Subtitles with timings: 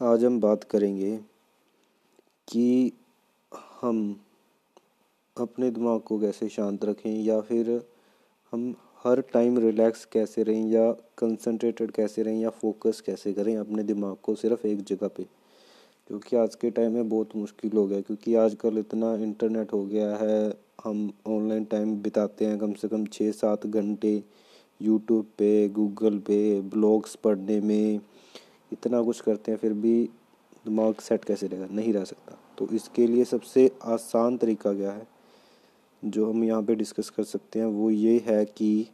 [0.00, 1.16] आज हम बात करेंगे
[2.48, 2.92] कि
[3.82, 3.98] हम
[5.36, 7.70] अपने दिमाग को कैसे शांत रखें या फिर
[8.52, 8.74] हम
[9.04, 14.16] हर टाइम रिलैक्स कैसे रहें या कंसंट्रेटेड कैसे रहें या फोकस कैसे करें अपने दिमाग
[14.22, 15.22] को सिर्फ़ एक जगह पे।
[16.10, 20.16] क्योंकि आज के टाइम में बहुत मुश्किल हो गया क्योंकि आजकल इतना इंटरनेट हो गया
[20.16, 20.54] है,
[20.84, 24.22] हम ऑनलाइन टाइम बिताते हैं कम से कम छः सात घंटे
[24.80, 28.00] यूट्यूब पे गूगल पे ब्लॉग्स पढ़ने में
[28.72, 30.04] इतना कुछ करते हैं, फिर भी
[30.64, 31.66] दिमाग सेट कैसे रहेगा?
[31.70, 35.06] नहीं रह सकता। तो इसके लिए सबसे आसान तरीका क्या है?
[36.04, 38.88] जो हम यहाँ पे डिस्कस कर सकते हैं, वो ये है कि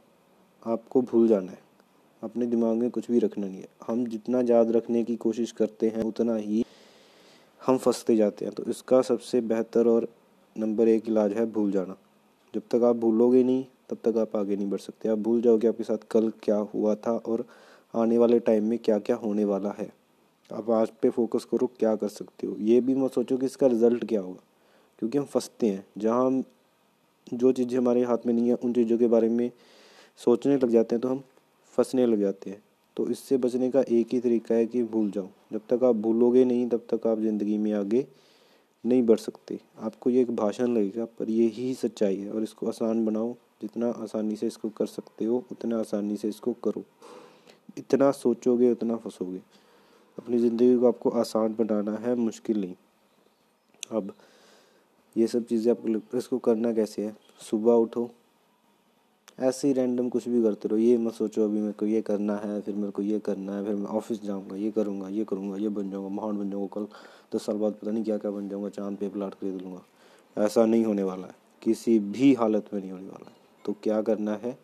[0.66, 1.58] आपको भूल जाना है।
[2.22, 5.88] अपने दिमाग में कुछ भी रखना नहीं है। हम जितना याद रखने की कोशिश करते
[5.88, 6.64] हैं, उतना ही
[7.66, 10.08] हम फंसते जाते हैं। तो इसका सबसे बेहतर और
[10.58, 11.96] नंबर एक इलाज है भूल जाना।
[12.54, 15.68] जब तक आप भूलोगे नहीं, तब तक आप आगे नहीं बढ़ सकते। आप भूल जाओगे
[15.68, 17.46] आपके साथ कल क्या हुआ था और
[17.96, 19.92] आने वाले टाइम में क्या क्या होने वाला है?
[20.52, 22.56] आप आज पे फोकस करो, क्या कर सकते हो?
[22.60, 24.42] ये भी मत सोचो कि इसका रिज़ल्ट क्या होगा।
[24.98, 26.44] क्योंकि हम फंसते हैं। जहाँ हम
[27.34, 29.50] जो चीज़ें हमारे हाथ में नहीं है, उन चीज़ों के बारे में
[30.16, 31.22] सोचने लग जाते हैं तो हम
[31.76, 32.62] फंसने लग जाते हैं।
[32.96, 36.44] तो इससे बचने का एक ही तरीका है कि भूल जाओ। जब तक आप भूलोगे
[36.44, 38.06] नहीं, तब तक आप ज़िंदगी में आगे
[38.86, 42.68] नहीं बढ़ सकते। आपको ये एक भाषण लगेगा, पर ये ही सच्चाई है। और इसको
[42.68, 46.84] आसान बनाओ। जितना आसानी से इसको कर सकते हो, उतना आसानी से इसको करो।
[47.76, 49.38] इतना सोचोगे, उतना फंसोगे।
[50.18, 52.74] अपनी ज़िंदगी को आपको आसान बनाना है, मुश्किल नहीं।
[53.90, 54.12] अब
[55.16, 57.16] ये सब चीज़ें आपको इसको करना कैसे है?
[57.40, 58.10] सुबह उठो,
[59.40, 62.36] ऐसे ही रैंडम कुछ भी करते रहो। ये मत सोचो, अभी मेरे को ये करना
[62.36, 65.56] है, फिर मेरे को ये करना है, फिर मैं ऑफ़िस जाऊँगा, ये करूँगा ये करूँगा,
[65.56, 66.86] ये बन जाऊँगा, महान बन जाऊँगा, कल
[67.36, 69.82] दस साल बाद पता नहीं क्या क्या बन जाऊँगा, चाँद पे प्लाट खरीद लूँगा।
[70.44, 74.02] ऐसा नहीं होने वाला है। किसी भी हालत में नहीं होने वाला है। तो क्या
[74.02, 74.58] करना है?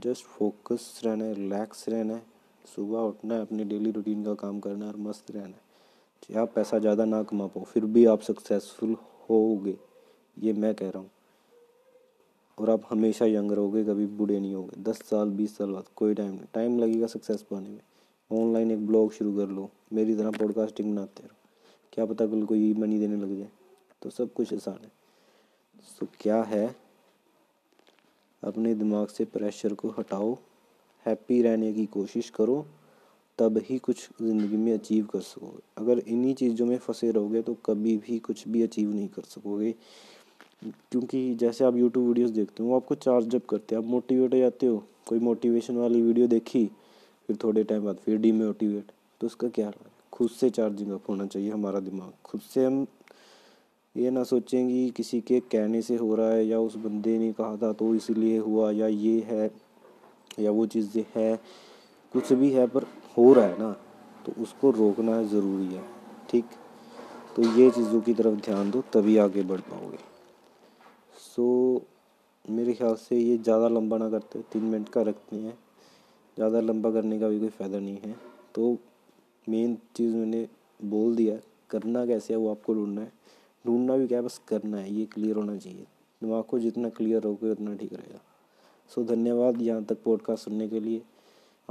[0.00, 2.33] जस्ट फोकस रहना है रिलैक्स रहना है
[2.64, 5.62] सुबह उठना है, अपनी डेली रूटीन का काम करना है और मस्त रहना है।
[6.22, 8.96] चाहे आप पैसा ज़्यादा ना कमा पाओ फिर भी आप सक्सेसफुल
[9.30, 9.78] होगे
[10.36, 11.10] ये मैं कह रहा हूँ।
[12.58, 16.14] और आप हमेशा यंग रहोगे, कभी बूढ़े नहीं होगे। दस साल, बीस साल बाद, कोई
[16.14, 17.80] टाइम नहीं। टाइम लगेगा सक्सेस पाने में।
[18.30, 21.36] ऑनलाइन एक ब्लॉग शुरू कर लो। मेरी तरह पॉडकास्टिंग बनाते रहो।
[21.92, 23.48] क्या पता कल कोई मनी देने लग जाए।
[24.02, 24.90] तो सब कुछ आसान है।
[26.00, 26.76] तो क्या है?
[28.42, 30.36] अपने दिमाग से प्रेशर को हटाओ।
[31.06, 32.64] हैप्पी रहने की कोशिश करो,
[33.38, 37.54] तब ही कुछ ज़िंदगी में अचीव कर सकोगे। अगर इन्हीं चीज़ों में फंसे रहोगे तो
[37.66, 39.74] कभी भी कुछ भी अचीव नहीं कर सकोगे।
[40.62, 44.34] क्योंकि जैसे आप यूट्यूब वीडियोस देखते हो, वो आपको चार्ज अप करते हैं। आप मोटिवेट
[44.34, 46.64] हो जाते हो। कोई मोटिवेशन वाली वीडियो देखी,
[47.28, 49.72] फिर थोड़े टाइम बाद फिर डीमोटिवेट तो उसका क्या
[50.12, 52.86] खुद से चार्जिंग अप होना चाहिए हमारा दिमाग। खुद से हम
[53.94, 57.56] ये ना सोचें किसी के कहने से हो रहा है या उस बंदे ने कहा
[57.56, 59.50] था तो इसलिए हुआ या ये है।
[60.38, 61.36] या वो चीज़ें है,
[62.14, 62.86] कुछ भी है पर
[63.16, 63.70] हो रहा है ना
[64.26, 65.82] तो उसको रोकना ज़रूरी है,
[66.30, 66.44] ठीक?
[67.36, 69.98] तो ये चीज़ों की तरफ़ ध्यान दो, तभी आगे बढ़ पाओगे।
[71.16, 71.82] सो
[72.44, 75.56] मेरे ख्याल से ये ज़्यादा लंबा ना करते, तीन मिनट का रखते हैं,
[76.36, 78.14] ज़्यादा लंबा करने का भी कोई फ़ायदा नहीं है।
[78.54, 78.76] तो
[79.46, 80.46] मेन चीज़ मैंने
[80.80, 81.36] बोल दिया,
[81.70, 83.12] करना कैसे है वो आपको ढूंढना है।
[83.64, 85.86] ढूंढना भी क्या है, बस करना है, ये क्लियर होना चाहिए।
[86.22, 88.20] दिमाग को जितना क्लियर होगा उतना ठीक रहेगा।
[88.88, 91.02] सो धन्यवाद यहाँ तक पॉडकास्ट सुनने के लिए।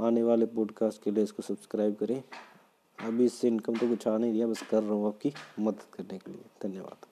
[0.00, 2.22] आने वाले पॉडकास्ट के लिए इसको सब्सक्राइब करें।
[2.98, 6.18] अभी इससे इनकम तो कुछ आ नहीं दिया बस कर रहा हूँ आपकी मदद करने
[6.18, 7.06] के लिए। धन्यवाद।